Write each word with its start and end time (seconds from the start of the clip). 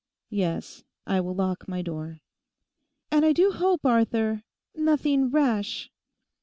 'Yes, 0.31 0.83
I 1.05 1.21
will 1.21 1.35
lock 1.35 1.67
my 1.67 1.83
door.' 1.83 2.21
'And 3.11 3.23
I 3.23 3.33
do 3.33 3.51
hope 3.51 3.85
Arthur—nothing 3.85 5.29
rash! 5.29 5.91